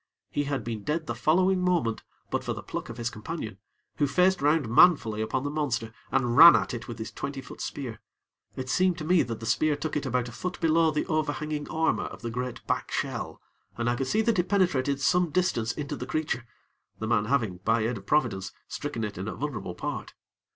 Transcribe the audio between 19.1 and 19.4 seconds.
in a